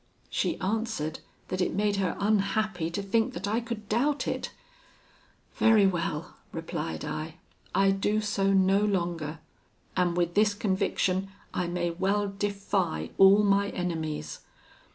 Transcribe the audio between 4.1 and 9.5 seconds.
it. "'Very well,' replied I, 'I do so no longer;